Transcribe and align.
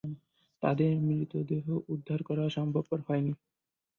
তাদের 0.63 0.91
মৃতদেহ 0.99 1.65
উদ্ধার 1.87 2.19
করাও 2.23 2.49
সম্ভবপর 2.49 2.99
হয়নি। 3.07 3.33